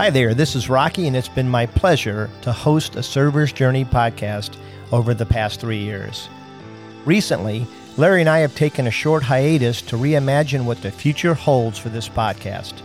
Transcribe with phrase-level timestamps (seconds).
[0.00, 3.84] Hi there, this is Rocky, and it's been my pleasure to host a Server's Journey
[3.84, 4.56] podcast
[4.92, 6.26] over the past three years.
[7.04, 7.66] Recently,
[7.98, 11.90] Larry and I have taken a short hiatus to reimagine what the future holds for
[11.90, 12.80] this podcast.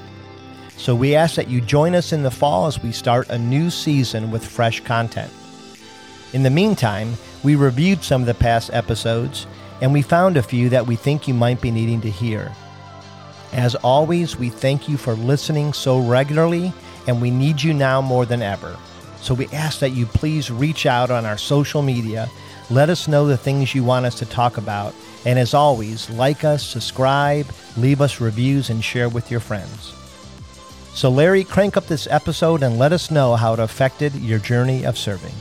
[0.76, 3.70] So we ask that you join us in the fall as we start a new
[3.70, 5.32] season with fresh content.
[6.34, 7.14] In the meantime,
[7.44, 9.48] we reviewed some of the past episodes
[9.80, 12.52] and we found a few that we think you might be needing to hear.
[13.54, 16.74] As always, we thank you for listening so regularly
[17.08, 18.78] and we need you now more than ever.
[19.22, 22.30] So we ask that you please reach out on our social media,
[22.70, 24.94] let us know the things you want us to talk about,
[25.26, 29.94] and as always, like us, subscribe, leave us reviews, and share with your friends.
[30.94, 34.86] So, Larry, crank up this episode and let us know how it affected your journey
[34.86, 35.34] of serving.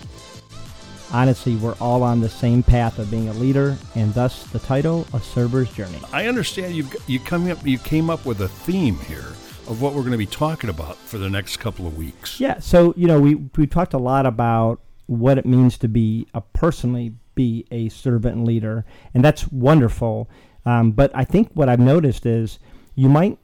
[1.12, 5.07] Honestly, we're all on the same path of being a leader, and thus the title,
[5.12, 6.01] A Server's Journey.
[6.12, 9.35] I understand you you come up you came up with a theme here
[9.69, 12.41] of what we're going to be talking about for the next couple of weeks.
[12.41, 16.27] Yeah, so you know, we we talked a lot about what it means to be
[16.34, 20.29] a personally be a servant leader, and that's wonderful.
[20.65, 22.59] Um, but I think what I've noticed is
[22.95, 23.39] you might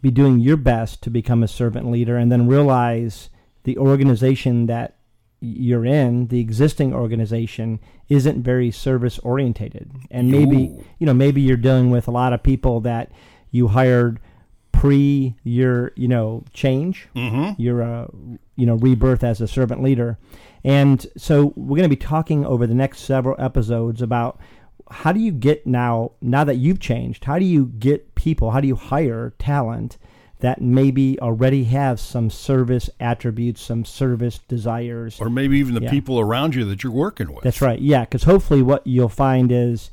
[0.00, 3.30] be doing your best to become a servant leader, and then realize
[3.64, 4.96] the organization that
[5.40, 7.78] you're in, the existing organization,
[8.08, 10.84] isn't very service orientated, and maybe Ooh.
[10.98, 13.12] you know maybe you're dealing with a lot of people that
[13.50, 14.20] you hired
[14.78, 17.60] pre your you know change Mm-hmm.
[17.60, 18.06] your uh,
[18.56, 20.18] you know rebirth as a servant leader
[20.64, 24.38] and so we're going to be talking over the next several episodes about
[24.90, 28.60] how do you get now now that you've changed how do you get people how
[28.60, 29.96] do you hire talent
[30.40, 35.90] that maybe already have some service attributes some service desires Or maybe even the Yeah.
[35.90, 37.42] people around you that you're working with.
[37.42, 37.80] that's right.
[37.80, 39.90] Yeah, because hopefully what you'll find is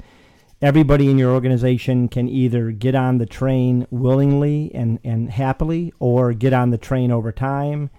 [0.61, 6.33] everybody in your organization can either get on the train willingly and, and happily or
[6.33, 7.89] get on the train over time.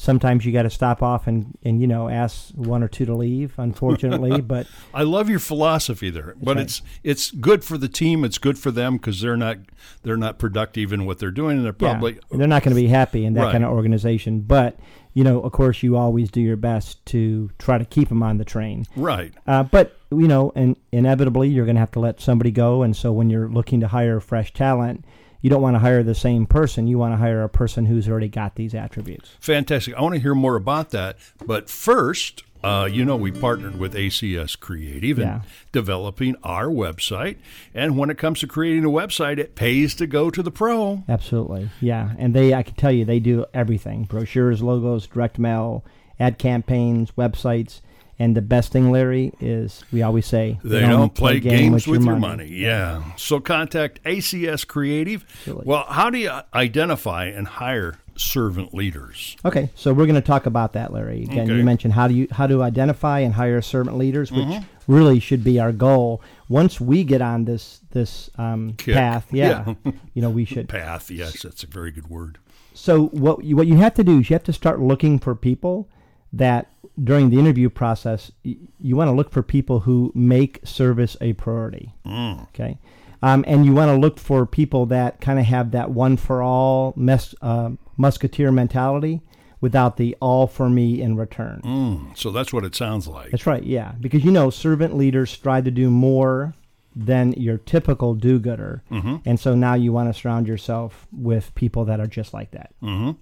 [0.00, 3.16] Sometimes you got to stop off and, and, you know, ask one or two to
[3.16, 4.40] leave, unfortunately.
[4.54, 6.62] but I love your philosophy there, but right.
[6.62, 8.24] it's it's good for the team.
[8.24, 9.56] It's good for them because they're not
[10.04, 12.80] they're not productive in what they're doing, and they're probably yeah, they're not going to
[12.80, 13.52] be happy in that Right.
[13.52, 14.42] kind of organization.
[14.42, 14.78] But,
[15.14, 18.38] you know, of course, you always do your best to try to keep them on
[18.38, 18.86] the train.
[18.94, 19.34] right.
[19.48, 22.82] Uh, but you know, and inevitably you're going to have to let somebody go.
[22.82, 25.04] And so when you're looking to hire fresh talent,
[25.40, 26.86] you don't want to hire the same person.
[26.86, 29.30] You want to hire a person who's already got these attributes.
[29.40, 29.94] Fantastic.
[29.94, 31.16] I want to hear more about that.
[31.46, 35.40] But first, uh, you know, we partnered with ACS Creative in Yeah.
[35.70, 37.36] developing our website.
[37.72, 41.04] And when it comes to creating a website, it pays to go to the pro.
[41.08, 42.10] Absolutely, yeah.
[42.18, 45.84] And they, I can tell you, they do everything: brochures, logos, direct mail,
[46.18, 47.80] ad campaigns, websites.
[48.20, 52.16] And the best thing, Larry, is we always say They, don't, play, games with, your
[52.16, 52.44] money.
[52.44, 52.48] money.
[52.48, 53.02] Yeah.
[53.16, 55.24] So contact ACS Creative.
[55.38, 55.64] Absolutely.
[55.66, 59.36] Well, how do you identify and hire servant leaders?
[59.44, 61.22] Okay, so we're going to talk about that, Larry.
[61.22, 61.56] Again, Okay.
[61.56, 64.92] you mentioned how do you how to identify and hire servant leaders, which Mm-hmm.
[64.92, 66.20] really should be our goal.
[66.48, 69.74] Once we get on this this um, path, yeah,
[70.14, 70.68] you know, we should.
[70.68, 71.08] Path.
[71.08, 72.38] Yes, that's a very good word.
[72.74, 75.36] So what you, what you have to do is you have to start looking for
[75.36, 75.88] people
[76.32, 76.70] that
[77.02, 81.32] during the interview process y- you want to look for people who make service a
[81.34, 81.94] priority.
[82.06, 82.78] Okay,
[83.22, 86.42] um, and you want to look for people that kind of have that one for
[86.42, 89.20] all mes- uh, musketeer mentality
[89.60, 91.60] without the all for me in return.
[91.64, 93.30] Mm, so that's what it sounds like.
[93.30, 96.54] That's right, yeah, because you know servant leaders strive to do more
[96.94, 102.00] than your typical do-gooder, and so now you want to surround yourself with people that
[102.00, 102.72] are just like that.
[102.80, 103.12] hmm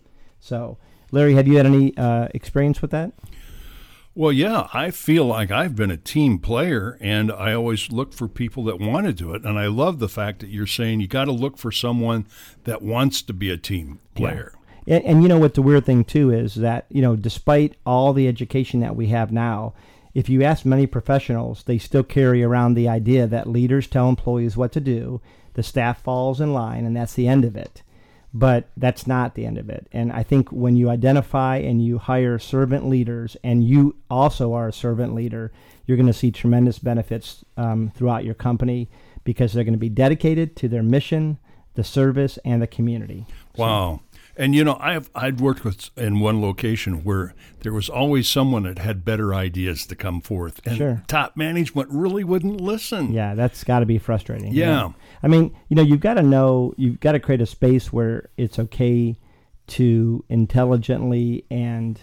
[0.41, 0.79] So,
[1.13, 3.13] Larry, have you had any uh, experience with that?
[4.15, 8.29] Well, yeah, I feel like I've been a team player and I always look for
[8.29, 9.45] people that want to do it.
[9.45, 12.27] And I love the fact that you're saying you got to look for someone
[12.65, 14.55] that wants to be a team player.
[14.87, 18.15] And, and you know what the weird thing too is that you know despite all
[18.15, 19.75] the education that we have now,
[20.15, 24.57] if you ask many professionals, they still carry around the idea that leaders tell employees
[24.57, 25.21] what to do,
[25.53, 27.83] the staff falls in line, and that's the end of it.
[28.39, 29.87] But that's not the end of it.
[29.93, 34.69] And I think when you identify and you hire servant leaders, and you also are
[34.69, 35.53] a servant leader,
[35.87, 38.89] you're going to see tremendous benefits um, throughout your company
[39.25, 41.39] because they're going to be dedicated to their mission,
[41.75, 43.27] the service, and the community.
[43.57, 44.01] Wow.
[44.39, 48.65] And you know, I've I'd worked with in one location where there was always someone
[48.65, 51.03] that had better ideas to come forth, and Sure.
[51.09, 53.13] top management really wouldn't listen.
[53.13, 54.53] Yeah, that's got to be frustrating.
[54.53, 54.91] Yeah.
[55.23, 58.29] I mean, you know, you've got to know, you've got to create a space where
[58.37, 59.17] it's okay
[59.69, 62.01] to intelligently and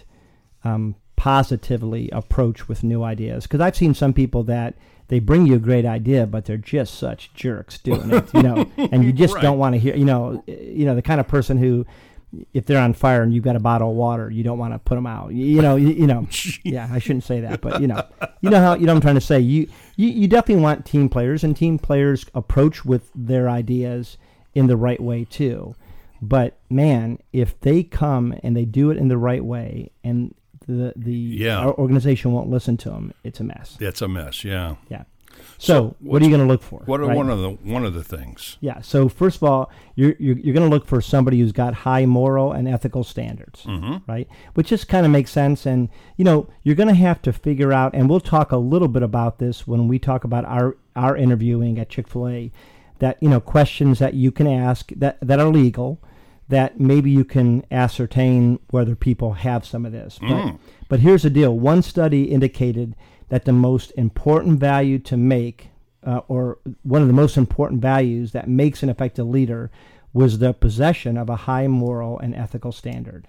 [0.64, 3.44] um, positively approach with new ideas.
[3.44, 4.74] Because I've seen some people that
[5.08, 8.70] they bring you a great idea, but they're just such jerks doing it, you know,
[8.76, 9.42] and you just Right.
[9.42, 11.86] don't want to hear, you know, you know, the kind of person who,
[12.52, 14.78] if they're on fire and you've got a bottle of water, you don't want to
[14.78, 15.32] put them out.
[15.32, 16.26] You, you know, you, you know.
[16.64, 18.04] yeah, I shouldn't say that, but you know,
[18.40, 19.40] you know how you know what I'm trying to say.
[19.40, 24.16] You, you you definitely want team players, and team players approach with their ideas
[24.54, 25.74] in the right way too.
[26.22, 30.34] But man, if they come and they do it in the right way, and
[30.66, 31.58] the the Yeah.
[31.58, 33.76] our organization won't listen to them, it's a mess.
[33.80, 34.44] It's a mess.
[34.44, 34.76] Yeah.
[34.88, 35.04] Yeah.
[35.58, 36.80] So, what are you going to look for?
[36.84, 37.16] What are right?
[37.16, 38.56] one of the one of the things?
[38.60, 38.80] Yeah.
[38.82, 42.04] So first of all, you're you're, you're going to look for somebody who's got high
[42.06, 44.10] moral and ethical standards, Mm-hmm.
[44.10, 44.28] right?
[44.54, 45.64] Which just kind of makes sense.
[45.64, 48.88] And you know, you're going to have to figure out, and we'll talk a little
[48.88, 52.52] bit about this when we talk about our our interviewing at Chick Fil A.
[52.98, 56.00] That you know, questions that you can ask that that are legal,
[56.48, 60.18] that maybe you can ascertain whether people have some of this.
[60.20, 60.58] But Mm.
[60.88, 62.94] but here's the deal: one study indicated
[63.34, 65.70] that the most important value to make,
[66.06, 69.72] uh, or one of the most important values that makes an effective leader,
[70.12, 73.26] was the possession of a high moral and ethical standard.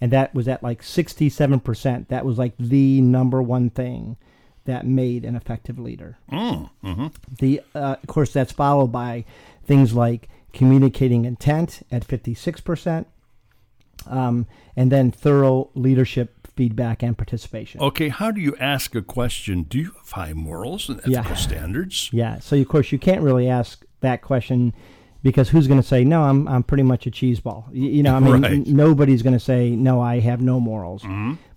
[0.00, 2.08] And that was at like 67%.
[2.08, 4.16] That was like the number one thing
[4.64, 6.16] that made an effective leader.
[6.32, 7.06] Mm, hmm
[7.38, 9.26] The, uh, of course, that's followed by
[9.66, 13.04] things like communicating intent at 56%,
[14.06, 17.80] um, and then thorough leadership feedback and participation.
[17.80, 19.62] Okay, how do you ask a question?
[19.64, 21.34] Do you have high morals and ethical Yeah.
[21.34, 22.10] standards?
[22.12, 22.38] Yeah.
[22.40, 24.72] So of course you can't really ask that question
[25.22, 26.22] because who's going to say no?
[26.22, 27.68] I'm I'm pretty much a cheese ball.
[27.72, 28.66] You, you know, I mean, Right.
[28.66, 30.00] nobody's going to say no.
[30.00, 31.04] I have no morals.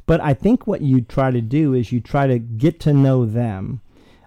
[0.05, 3.25] But I think what you try to do is you try to get to know
[3.27, 3.81] them,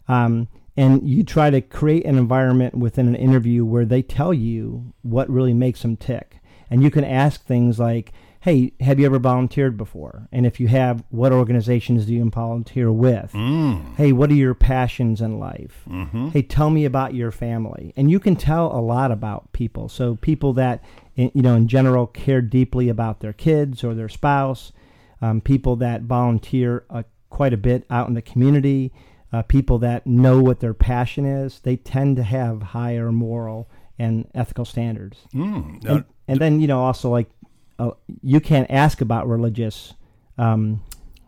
[0.09, 0.47] um,
[0.77, 5.29] and you try to create an environment within an interview where they tell you what
[5.29, 6.37] really makes them tick,
[6.71, 8.13] and you can ask things like.
[8.43, 10.27] Hey, have you ever volunteered before?
[10.33, 13.31] And if you have, what organizations do you volunteer with?
[13.35, 13.95] Mm.
[13.95, 15.85] Hey, what are your passions in life?
[15.89, 16.31] Mm-hmm.
[16.31, 17.93] Hey, tell me about your family.
[17.97, 19.89] And you can tell a lot about people.
[19.89, 20.83] So people that,
[21.15, 24.73] you know, in general care deeply about their kids or their spouse,
[25.21, 28.93] um, people that volunteer uh, quite a bit out in the community,
[29.33, 34.29] uh, people that know what their passion is, they tend to have higher moral and
[34.35, 35.29] ethical standards.
[35.33, 35.85] Mm.
[35.89, 37.31] And, and then, you know, also like,
[37.79, 37.91] uh,
[38.23, 39.95] you can't ask about religious
[40.39, 40.83] um,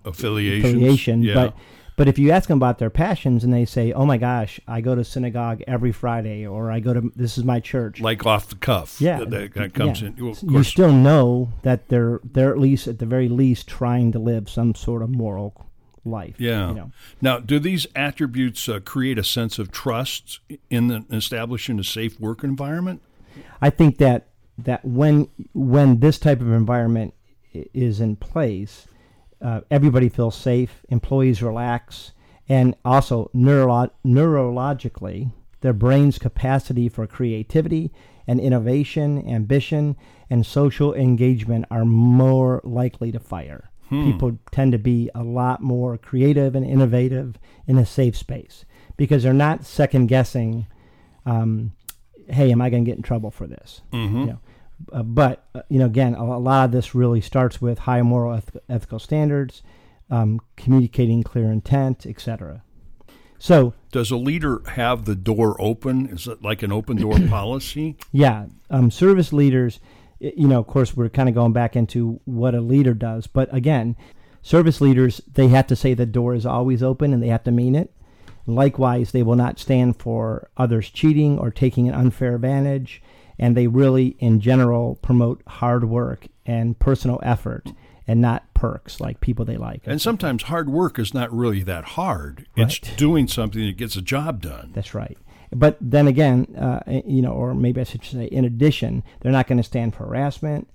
[0.04, 0.72] affiliations.
[0.74, 1.34] affiliation, Yeah.
[1.34, 1.56] but
[1.96, 4.80] but if you ask them about their passions and they say, "Oh my gosh, I
[4.80, 8.48] go to synagogue every Friday," or "I go to this is my church," like off
[8.48, 9.00] the cuff.
[9.00, 10.08] yeah, That, that- comes yeah.
[10.08, 10.16] in.
[10.24, 14.18] Well, you still know that they're they're at least at the very least trying to
[14.18, 15.66] live some sort of moral
[16.04, 16.34] life.
[16.38, 16.68] Yeah.
[16.70, 16.90] you know.
[17.22, 22.18] Now, do these attributes uh, create a sense of trust in the, establishing a safe
[22.20, 23.00] work environment?
[23.62, 24.26] I think that
[24.58, 27.14] that when when this type of environment
[27.52, 28.86] is in place,
[29.42, 32.12] uh, everybody feels safe, employees relax,
[32.48, 37.92] and also neuro- neurologically, their brain's capacity for creativity
[38.26, 39.96] and innovation, ambition,
[40.30, 43.70] and social engagement are more likely to fire.
[43.90, 48.64] People tend to be a lot more creative and innovative in a safe space
[48.96, 50.66] because they're not second guessing.
[51.26, 51.72] Um,
[52.28, 53.82] hey, am I going to get in trouble for this?
[53.92, 54.20] Mm-hmm.
[54.20, 54.38] You know,
[54.92, 58.02] uh, but uh, you know, again, a, a lot of this really starts with high
[58.02, 59.62] moral eth- ethical standards,
[60.10, 62.62] um, communicating clear intent, etc.
[63.38, 66.06] So, Does a leader have the door open?
[66.06, 67.96] Is it like an open door policy?
[68.10, 69.80] yeah, um, service leaders,
[70.18, 73.52] you know, of course, we're kind of going back into what a leader does, but
[73.54, 73.96] again,
[74.40, 77.50] service leaders they have to say the door is always open and they have to
[77.50, 77.92] mean it.
[78.46, 83.02] Likewise, they will not stand for others cheating or taking an unfair advantage,
[83.38, 87.72] and they really, in general, promote hard work and personal effort
[88.06, 89.82] and not perks like people they like.
[89.86, 92.46] And sometimes hard work is not really that hard.
[92.54, 94.72] It's doing something that gets a job done.
[94.74, 95.16] That's right.
[95.50, 99.46] But then again, uh, you know, or maybe I should say, in addition, they're not
[99.46, 100.68] going to stand for harassment,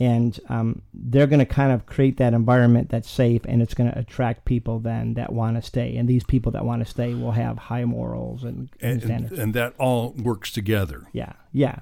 [0.00, 3.90] and um, they're going to kind of create that environment that's safe, and it's going
[3.90, 5.96] to attract people then that want to stay.
[5.96, 9.32] And these people that want to stay will have high morals and, and And, standards.
[9.32, 11.04] and, and that all works together.
[11.12, 11.76] Yeah, yeah,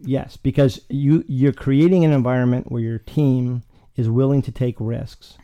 [0.00, 3.62] yes, because you you're creating an environment where your team
[3.96, 5.36] is willing to take risks,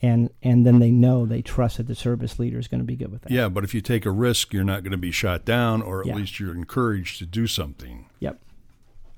[0.00, 2.96] and and then they know they trust that the service leader is going to be
[2.96, 3.30] good with that.
[3.32, 6.00] Yeah, but if you take a risk, you're not going to be shot down, or
[6.02, 6.14] at Yeah.
[6.16, 8.06] least you're encouraged to do something.
[8.20, 8.40] Yep.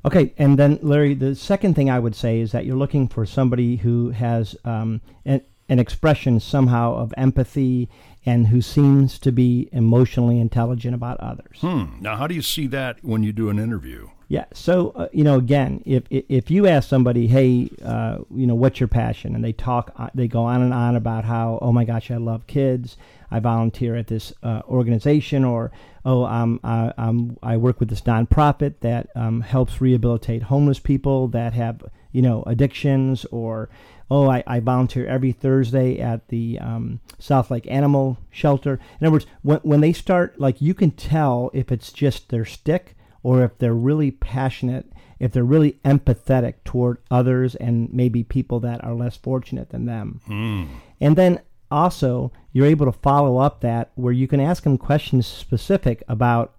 [0.04, 3.24] Okay, and then Larry, the second thing I would say is that you're looking for
[3.24, 7.88] somebody who has um, an, an expression somehow of empathy
[8.26, 11.58] and who seems to be emotionally intelligent about others.
[11.60, 11.84] Hmm.
[12.00, 14.08] Now, how do you see that when you do an interview?
[14.28, 14.46] Yeah.
[14.52, 18.80] So uh, you know, again, if if you ask somebody, hey, uh, you know, what's
[18.80, 21.84] your passion, and they talk, uh, they go on and on about how, oh my
[21.84, 22.96] gosh, I love kids.
[23.34, 25.72] I volunteer at this uh, organization, or
[26.04, 31.28] oh, um, I, I'm, I work with this nonprofit that um, helps rehabilitate homeless people
[31.28, 31.82] that have
[32.14, 33.68] you know, addictions or
[34.10, 38.78] oh, I, I volunteer every Thursday at the um, South Lake Animal Shelter.
[39.00, 42.44] In other words, when, when they start, like, you can tell if it's just their
[42.44, 48.60] stick or if they're really passionate, if they're really empathetic toward others and maybe people
[48.60, 50.20] that are less fortunate than them.
[50.28, 50.68] Mm.
[51.00, 51.40] And then
[51.74, 56.54] also, you're able to follow up that where you can ask them questions specific about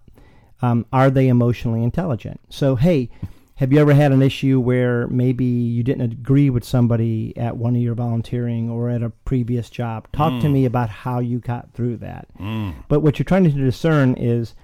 [0.62, 2.40] um, are they emotionally intelligent?
[2.48, 3.10] So, hey,
[3.56, 7.74] have you ever had an issue where maybe you didn't agree with somebody at one
[7.74, 10.06] of your volunteering or at a previous job?
[10.12, 10.40] Talk Mm.
[10.42, 12.28] to me about how you got through that.
[12.38, 12.74] Mm.
[12.88, 14.54] But what you're trying to discern is,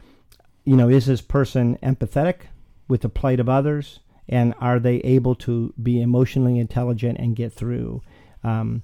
[0.64, 2.36] you know, is this person empathetic
[2.88, 7.52] with the plight of others, and are they able to be emotionally intelligent and get
[7.52, 8.02] through
[8.44, 8.82] um,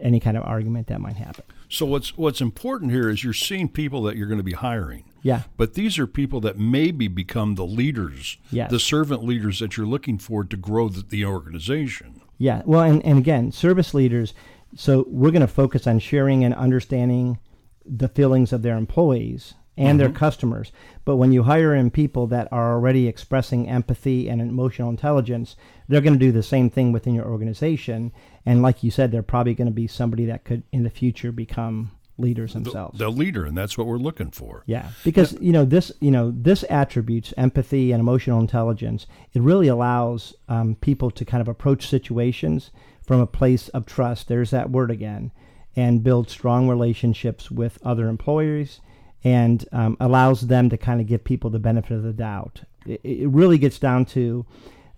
[0.00, 1.44] any kind of argument that might happen?
[1.68, 5.04] So what's what's important here is you're seeing people that you're going to be hiring.
[5.20, 8.70] Yeah, But these are people that maybe become the leaders, Yes.
[8.70, 12.20] the servant leaders that you're looking for to grow the, the organization.
[12.38, 12.62] yeah.
[12.64, 14.32] Well, and, and again, service leaders.
[14.76, 17.38] So we're going to focus on sharing and understanding
[17.84, 20.72] the feelings of their employees and their customers.
[21.04, 25.56] But when you hire in people that are already expressing empathy and emotional intelligence,
[25.88, 28.12] they're going to do the same thing within your organization.
[28.44, 31.32] And like you said, they're probably going to be somebody that could in the future
[31.32, 32.98] become leaders themselves.
[32.98, 34.64] the leader, and that's what we're looking for.
[34.66, 39.06] Yeah, because you know this, you know this attributes empathy and emotional intelligence.
[39.32, 42.70] It really allows um, people to kind of approach situations
[43.02, 44.28] from a place of trust.
[44.28, 45.30] There's that word again,
[45.76, 48.80] and build strong relationships with other employers,
[49.24, 52.62] and um, allows them to kind of give people the benefit of the doubt.
[52.86, 54.46] It, it really gets down to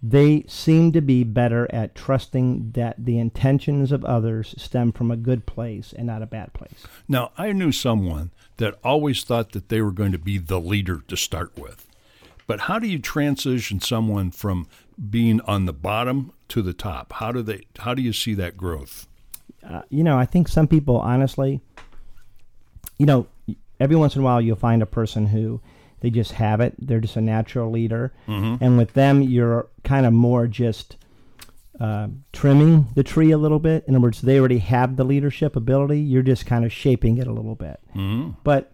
[0.02, 5.16] they seem to be better at trusting that the intentions of others stem from a
[5.16, 6.86] good place and not a bad place.
[7.06, 11.02] Now, I knew someone that always thought that they were going to be the leader
[11.08, 11.86] to start with.
[12.46, 14.66] But how do you transition someone from
[15.10, 17.12] being on the bottom to the top?
[17.14, 19.06] How do they how do you see that growth?
[19.68, 21.60] uh, you know, I think some people, honestly,
[22.98, 23.26] you know,
[23.80, 25.60] every once in a while you'll find a person who
[26.00, 26.74] they just have it.
[26.78, 28.12] They're just a natural leader.
[28.62, 30.96] And with them, you're kind of more just
[31.78, 33.84] uh, trimming the tree a little bit.
[33.86, 36.00] In other words, they already have the leadership ability.
[36.00, 37.80] You're just kind of shaping it a little bit.
[37.94, 38.30] Mm-hmm.
[38.44, 38.72] But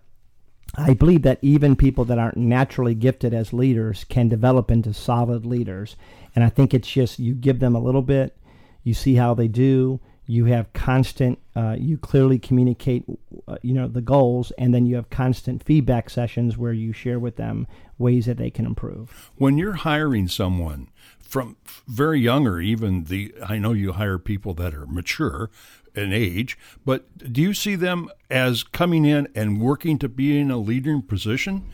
[0.77, 5.47] I believe that even people that aren't naturally gifted as leaders can develop into solid
[5.47, 5.97] leaders.
[6.35, 8.37] And I think it's just you give them a little bit,
[8.83, 13.05] you see how they do, you have constant, uh, you clearly communicate,
[13.47, 17.19] uh, you know, the goals, and then you have constant feedback sessions where you share
[17.19, 17.67] with them
[17.99, 19.31] ways that they can improve.
[19.37, 20.89] When you're hiring someone
[21.21, 21.57] from
[21.87, 25.51] very young or even the I know you hire people that are mature
[25.95, 30.51] in age, but do you see them as coming in and working to be in
[30.51, 31.65] a leading position?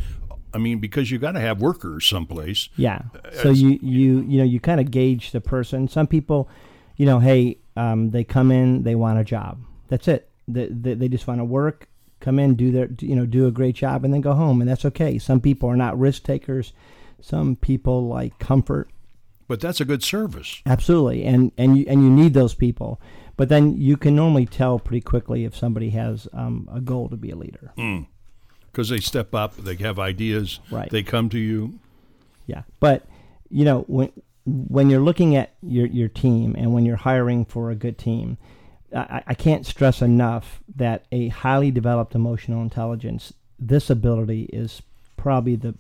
[0.54, 2.68] I mean, because you got to have workers someplace.
[2.76, 3.02] Yeah.
[3.32, 5.88] So you you you know you kind of gauge the person.
[5.88, 6.48] Some people,
[6.96, 9.58] you know, hey, um, they come in, they want a job.
[9.88, 10.28] That's it.
[10.48, 11.88] They, they, they just want to work,
[12.20, 14.68] come in, do their you know do a great job, and then go home, and
[14.68, 15.18] that's okay.
[15.18, 16.72] Some people are not risk takers.
[17.20, 18.88] Some people like comfort.
[19.48, 20.62] But that's a good service.
[20.66, 23.00] Absolutely, and and you and you need those people.
[23.36, 27.16] But then you can normally tell pretty quickly if somebody has um, a goal to
[27.16, 27.72] be a leader.
[28.70, 30.90] because they step up, they have ideas, Right.
[30.90, 31.78] they come to you.
[32.46, 33.06] Yeah, but
[33.50, 34.10] you know when
[34.44, 38.38] when you're looking at your your team and when you're hiring for a good team,
[38.94, 44.82] I, I can't stress enough that a highly developed emotional intelligence, this ability is
[45.16, 45.74] probably the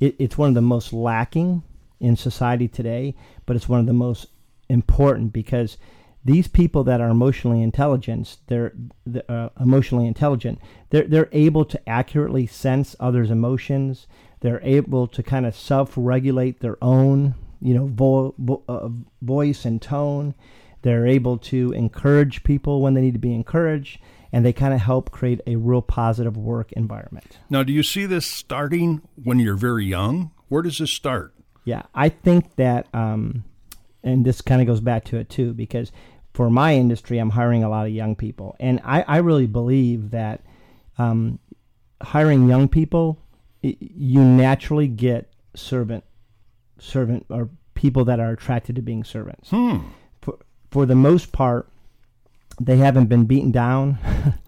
[0.00, 1.62] it, it's one of the most lacking
[2.00, 3.14] in society today,
[3.46, 4.26] but it's one of the most
[4.68, 5.76] important because
[6.24, 8.72] these people that are emotionally intelligent, they're,
[9.28, 10.60] uh, emotionally intelligent.
[10.90, 14.06] They're they're able to accurately sense others' emotions.
[14.40, 18.88] They're able to kind of self-regulate their own, you know, vo- vo- uh,
[19.22, 20.34] voice and tone.
[20.82, 24.00] They're able to encourage people when they need to be encouraged,
[24.32, 27.38] and they kind of help create a real positive work environment.
[27.48, 30.32] Now, do you see this starting when you're very young?
[30.48, 31.34] Where does this start?
[31.64, 33.44] Yeah, I think that, um,
[34.02, 35.92] and this kind of goes back to it too, because
[36.34, 40.10] for my industry, I'm hiring a lot of young people, and I, I really believe
[40.10, 40.40] that
[40.98, 41.38] um,
[42.02, 43.18] hiring young people,
[43.62, 46.02] you naturally get servant,
[46.82, 49.50] servant or people that are attracted to being servants.
[49.50, 49.78] Hmm.
[50.20, 50.38] For,
[50.70, 51.68] for the most part,
[52.60, 53.98] they haven't been beaten down.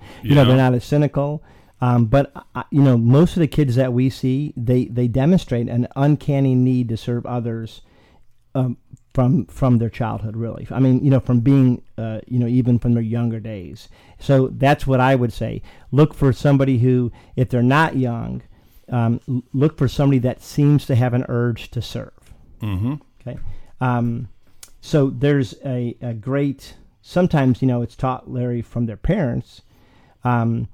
[0.22, 1.42] you know, they're not as cynical.
[1.80, 5.68] Um, but uh, you know, most of the kids that we see, they they demonstrate
[5.68, 7.82] an uncanny need to serve others
[8.54, 8.78] um,
[9.12, 10.36] from from their childhood.
[10.36, 13.88] Really, I mean, you know, from being, uh, you know, even from their younger days.
[14.18, 15.60] So that's what I would say.
[15.90, 18.42] Look for somebody who, if they're not young,
[18.88, 19.20] um,
[19.52, 22.13] look for somebody that seems to have an urge to serve.
[22.64, 22.94] Mm-hmm.
[23.20, 23.38] Okay.
[23.80, 24.28] Um,
[24.80, 26.74] so there's a, a great.
[27.02, 29.62] Sometimes you know it's taught Larry from their parents,
[30.24, 30.68] um,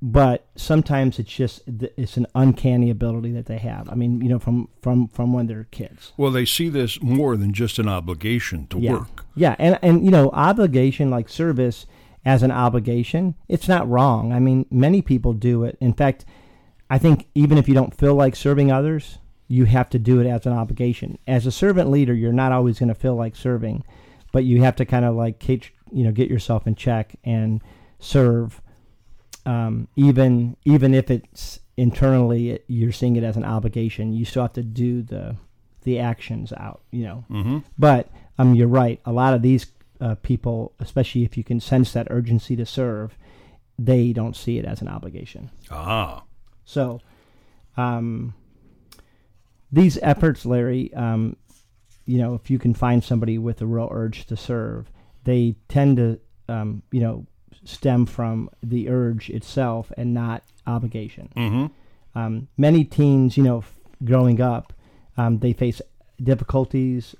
[0.00, 3.88] but sometimes it's just it's an uncanny ability that they have.
[3.88, 6.12] I mean, you know, from from from when they're kids.
[6.16, 8.92] Well, they see this more than just an obligation to yeah.
[8.92, 9.24] work.
[9.36, 11.86] Yeah, and and you know, obligation like service
[12.24, 14.32] as an obligation, it's not wrong.
[14.32, 15.76] I mean, many people do it.
[15.80, 16.24] In fact,
[16.88, 19.18] I think even if you don't feel like serving others,
[19.52, 21.18] you have to do it as an obligation.
[21.26, 23.84] As a servant leader, you're not always going to feel like serving,
[24.32, 27.60] but you have to kind of like you know get yourself in check and
[28.00, 28.62] serve
[29.44, 34.40] um, even even if it's internally it, you're seeing it as an obligation, you still
[34.40, 35.36] have to do the
[35.82, 37.24] the actions out, you know.
[37.30, 37.58] Mm-hmm.
[37.78, 39.02] But um, you're right.
[39.04, 39.66] A lot of these
[40.00, 43.18] uh, people, especially if you can sense that urgency to serve,
[43.78, 45.50] they don't see it as an obligation.
[45.70, 46.22] Ah.
[46.64, 47.02] So,
[47.76, 48.32] um,
[49.72, 51.36] these efforts, Larry, um,
[52.04, 54.90] you know, if you can find somebody with a real urge to serve,
[55.24, 57.26] they tend to, um, you know,
[57.64, 61.32] stem from the urge itself and not obligation.
[61.36, 62.18] Mm-hmm.
[62.18, 63.74] Um, many teens, you know, f-
[64.04, 64.72] growing up,
[65.16, 65.80] um, they face
[66.22, 67.14] difficulties.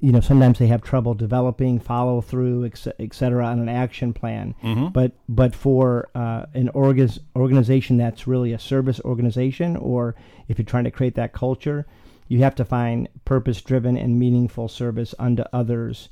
[0.00, 2.64] You know, sometimes they have trouble developing follow through,
[2.98, 4.54] et cetera, on an action plan.
[4.62, 4.88] Mm-hmm.
[4.88, 10.14] But but for uh, an org- organization that's really a service organization, or
[10.48, 11.86] if you're trying to create that culture,
[12.28, 16.08] you have to find purpose driven and meaningful service unto others.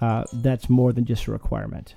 [0.00, 1.94] Uh, that's more than just a requirement.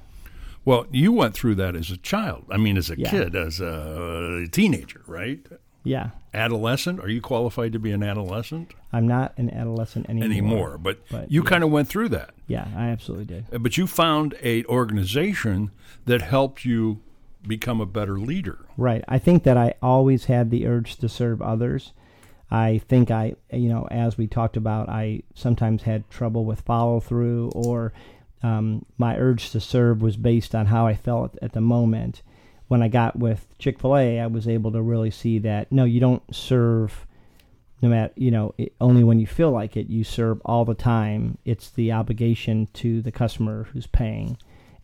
[0.63, 2.45] Well, you went through that as a child.
[2.49, 3.09] I mean, as a Yeah.
[3.09, 5.45] kid, as a teenager, right?
[5.83, 6.99] Yeah, Adolescent.
[6.99, 10.25] Are you qualified to be an adolescent I'm not an adolescent anymore.
[10.25, 10.77] anymore?
[10.77, 12.31] But, But, you kind of went through that.
[12.47, 13.45] Yeah, I absolutely did.
[13.51, 15.71] Uh, But you found a organization
[16.05, 17.01] that helped you
[17.47, 18.65] become a better leader.
[18.77, 19.03] Right.
[19.07, 21.93] I think that I always had the urge to serve others.
[22.51, 26.99] I think I, you know, as we talked about, I sometimes had trouble with follow
[26.99, 27.93] through, or
[28.41, 32.23] um, my urge to serve was based on how I felt at the moment.
[32.69, 35.83] When I got with Chick fil A, I was able to really see that no,
[35.83, 37.05] you don't serve
[37.81, 39.87] no matter, you know, it, only when you feel like it.
[39.89, 41.37] You serve all the time.
[41.45, 44.37] It's the obligation to the customer who's paying,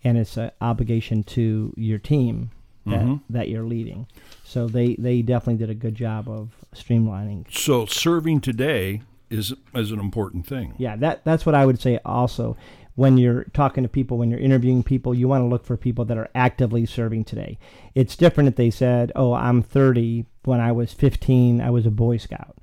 [0.03, 2.51] and it's an obligation to your team
[2.85, 3.21] that, Mhm.
[3.29, 4.07] that you're leading.
[4.43, 7.45] So they, they definitely did a good job of streamlining.
[7.51, 10.73] So serving today is is an important thing.
[10.77, 12.55] Yeah, that that's what I would say also.
[12.95, 16.05] When you're talking to people, when you're interviewing people, you want to look for people
[16.05, 17.59] that are actively serving today.
[17.93, 20.25] It's different if they said, "Oh, I'm 30.
[20.45, 22.55] When I was 15, I was a Boy Scout."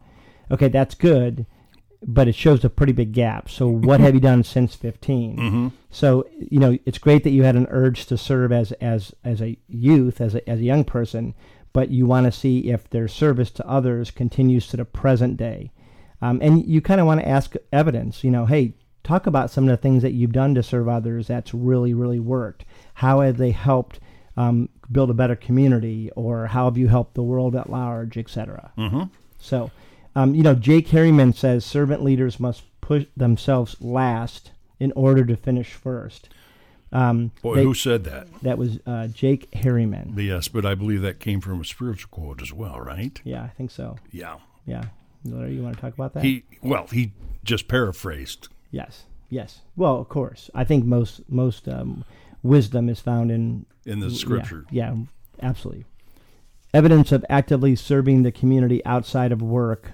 [0.50, 1.46] Okay, that's good,
[2.02, 3.50] but it shows a pretty big gap.
[3.50, 5.36] So, what have you done since 15?
[5.36, 5.68] Mm-hmm.
[5.90, 9.42] So, you know, it's great that you had an urge to serve as as as
[9.42, 11.34] a youth, as a as a young person,
[11.72, 15.72] but you want to see if their service to others continues to the present day.
[16.22, 18.22] Um, and you kind of want to ask evidence.
[18.24, 21.26] You know, hey, talk about some of the things that you've done to serve others
[21.26, 22.64] that's really, really worked.
[22.94, 24.00] How have they helped
[24.36, 28.72] um, build a better community, or how have you helped the world at large, etc.
[28.78, 29.04] Mm-hmm.
[29.38, 29.70] So,
[30.14, 35.36] um, you know, Jake Harriman says servant leaders must push themselves last in order to
[35.36, 36.28] finish first.
[36.92, 38.28] Um, Boy, they- who said that?
[38.42, 40.14] that was uh, Jake Harriman.
[40.16, 43.20] Yes, but I believe that came from a spiritual quote as well, right?
[43.24, 43.96] Yeah, I think so.
[44.10, 44.36] Yeah.
[44.66, 44.84] Yeah.
[45.24, 46.24] Larry, you want to talk about that?
[46.24, 47.12] He well, he
[47.44, 48.48] just paraphrased.
[48.72, 49.04] Yes.
[49.30, 49.60] Yes.
[49.76, 50.50] Well, of course.
[50.54, 52.04] I think most most um,
[52.42, 54.64] wisdom is found in in the Yeah, scripture.
[54.70, 54.94] Yeah,
[55.40, 55.84] absolutely.
[56.74, 59.92] Evidence of actively serving the community outside of work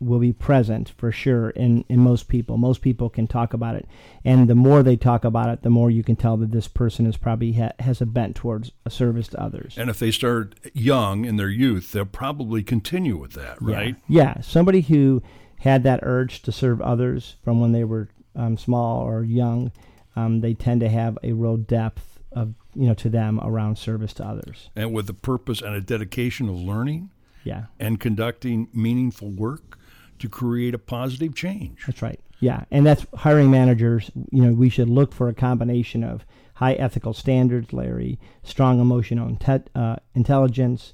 [0.00, 2.58] will be present for sure in, in most people.
[2.58, 3.86] Most people can talk about it.
[4.24, 7.06] And the more they talk about it, the more you can tell that this person
[7.06, 9.76] is probably ha- has a bent towards a service to others.
[9.78, 13.96] And if they start young in their youth, they'll probably continue with that, right?
[14.08, 14.22] Yeah.
[14.36, 14.40] yeah.
[14.42, 15.22] Somebody who
[15.64, 19.72] had that urge to serve others from when they were um, small or young,
[20.14, 24.12] um, they tend to have a real depth of, you know, to them around service
[24.14, 24.68] to others.
[24.76, 27.10] And with the purpose and a dedication of learning
[27.44, 27.64] Yeah.
[27.80, 29.78] and conducting meaningful work
[30.18, 31.84] to create a positive change.
[31.86, 32.20] That's right.
[32.40, 34.10] Yeah, and that's hiring managers.
[34.30, 39.28] You know, we should look for a combination of high ethical standards, Larry, strong emotional
[39.30, 40.92] inte- uh, intelligence,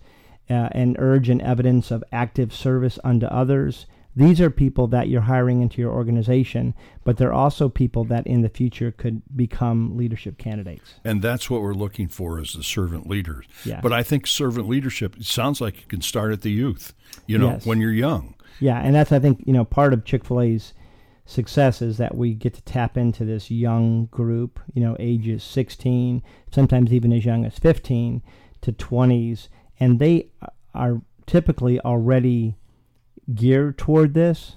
[0.48, 3.86] uh, and urge and evidence of active service unto others.
[4.16, 8.42] These are people that you're hiring into your organization, but they're also people that in
[8.42, 10.94] the future could become leadership candidates.
[11.04, 13.46] And that's what we're looking for as the servant leaders.
[13.64, 13.80] Yeah.
[13.80, 16.92] But I think servant leadership it sounds like you can start at the youth,
[17.26, 17.66] you know, Yes.
[17.66, 18.34] when you're young.
[18.58, 20.74] Yeah, and that's I think you know part of Chick Fil A's
[21.24, 26.22] success is that we get to tap into this young group, you know, ages 16,
[26.50, 28.20] sometimes even as young as 15
[28.62, 30.26] to 20s, and they
[30.74, 32.56] are typically already
[33.34, 34.56] geared toward this,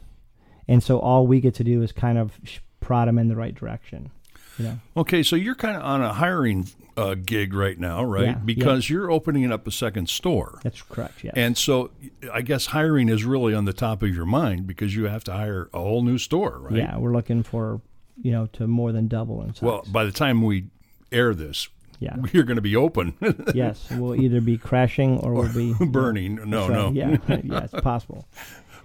[0.68, 2.40] and so all we get to do is kind of
[2.80, 4.12] prod them in the right direction.
[4.58, 4.80] You know?
[4.98, 8.28] Okay, so you're kind of on a hiring uh, gig right now, right?
[8.28, 10.60] Yeah, because you're opening up a second store.
[10.64, 11.24] That's correct.
[11.24, 11.34] Yes.
[11.36, 11.92] And so
[12.32, 15.34] I guess hiring is really on the top of your mind because you have to
[15.34, 16.76] hire a whole new store, right?
[16.76, 17.82] yeah, we're looking for
[18.22, 19.62] you know to more than double in size.
[19.64, 20.68] Well, by the time we
[21.12, 21.68] air this,
[22.00, 22.16] yeah.
[22.34, 23.16] you're going to be open.
[23.54, 26.36] yes, we'll either be crashing or we'll be burning.
[26.50, 26.92] No, no.
[26.92, 28.28] Yeah, yeah, it's possible.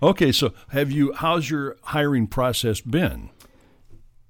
[0.01, 1.13] Okay, so have you?
[1.13, 3.31] How's your hiring process been?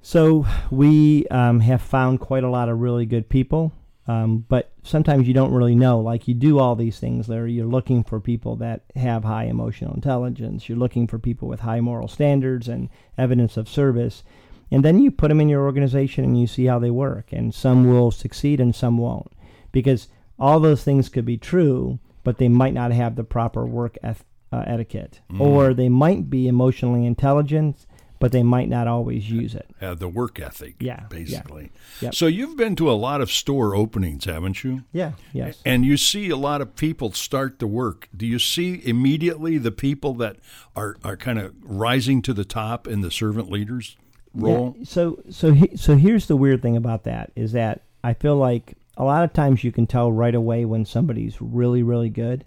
[0.00, 3.72] So we um, have found quite a lot of really good people,
[4.06, 6.00] um, but sometimes you don't really know.
[6.00, 7.52] Like you do all these things, Larry.
[7.52, 10.68] You're looking for people that have high emotional intelligence.
[10.68, 14.24] You're looking for people with high moral standards and evidence of service,
[14.70, 17.30] and then you put them in your organization and you see how they work.
[17.30, 19.32] And some will succeed and some won't,
[19.70, 23.98] because all those things could be true, but they might not have the proper work
[24.02, 27.86] eth- uh, etiquette, or they might be emotionally intelligent
[28.20, 29.70] but they might not always use it.
[29.80, 31.06] The work ethic, Yeah, yeah.
[31.08, 31.70] basically.
[32.00, 32.14] Yep.
[32.14, 34.84] So you've been to a lot of store openings, haven't you?
[34.92, 35.62] Yeah, yes.
[35.64, 38.08] And you see a lot of people start to work.
[38.16, 40.36] Do you see immediately the people that
[40.74, 43.96] are, are kind of rising to the top in the servant leaders
[44.34, 44.74] role?
[44.78, 48.36] Yeah, so so he, so here's the weird thing about that is that I feel
[48.36, 52.44] like a lot of times you can tell right away when somebody's really really good,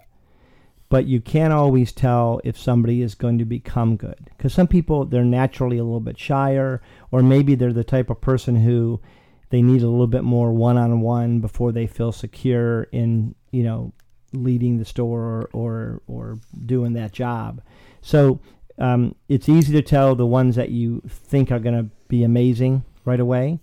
[0.92, 4.28] but you can't always tell if somebody is going to become good.
[4.36, 8.20] Because some people they're naturally a little bit shyer or maybe they're the type of
[8.20, 9.00] person who
[9.48, 13.94] they need a little bit more one-on-one before they feel secure in you know
[14.34, 17.62] leading the store or or, or doing that job.
[18.02, 18.40] So
[18.78, 22.84] um, it's easy to tell the ones that you think are going to be amazing
[23.06, 23.60] right away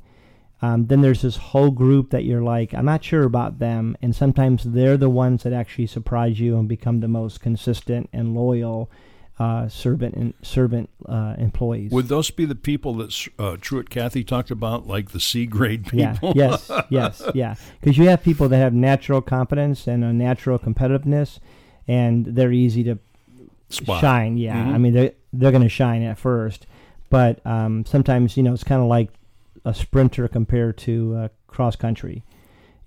[0.61, 4.15] um, then there's this whole group that you're like, I'm not sure about them, and
[4.15, 8.89] sometimes they're the ones that actually surprise you and become the most consistent and loyal
[9.39, 11.91] uh, servant and servant uh, employees.
[11.91, 15.87] Would those be the people that uh, Truett Cathy talked about, like the C grade
[15.93, 16.33] yeah, people?
[16.35, 17.55] yes, yes, yeah.
[17.79, 21.39] Because you have people that have natural confidence and a natural competitiveness,
[21.87, 22.99] and they're easy to
[23.69, 24.01] Spot.
[24.01, 24.37] shine.
[24.37, 24.73] Yeah, Mhm.
[24.73, 26.65] I mean they're they're going to shine at first,
[27.09, 29.09] but um, sometimes you know it's kind of like
[29.69, 32.23] a sprinter compared to uh, cross country.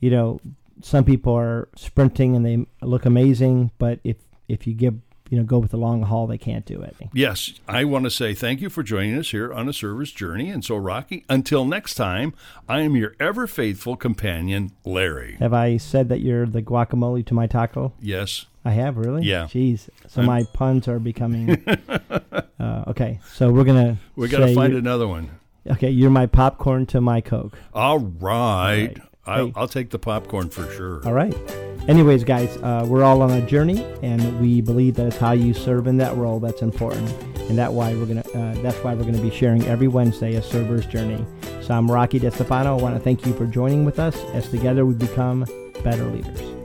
[0.01, 0.41] You know,
[0.83, 4.17] some people are sprinting and they look amazing, but if
[4.49, 4.95] if you give
[5.31, 6.97] you know go with the long haul, they can't do it.
[7.15, 10.51] Yes, I want to say thank you for joining us here on a Server's Journey.
[10.51, 12.35] And so, Rocky, until next time,
[12.69, 15.37] I am your ever faithful companion, Larry.
[15.39, 17.93] Have I said that you're the guacamole to my taco?
[18.01, 18.47] Yes.
[18.65, 19.25] I have really.
[19.25, 19.45] Yeah.
[19.45, 19.89] Jeez.
[20.09, 21.65] So I'm- my puns are becoming.
[22.61, 23.99] uh, okay, so we're gonna.
[24.17, 25.31] We got to find another one.
[25.71, 27.57] Okay, you're my popcorn to my coke.
[27.73, 28.89] All right.
[28.89, 28.99] right.
[29.25, 29.53] I'll, Hey.
[29.55, 31.07] I'll take the popcorn for sure.
[31.07, 31.35] All right.
[31.89, 35.53] Anyways, guys, uh, we're all on a journey, and we believe that it's how you
[35.55, 37.11] serve in that role that's important,
[37.49, 38.25] and that why we're gonna.
[38.35, 41.25] Uh, that's why we're gonna be sharing every Wednesday a server's journey.
[41.61, 42.67] So I'm Rocky DeStefano.
[42.79, 45.45] I want to thank you for joining with us as together we become
[45.85, 46.62] better leaders.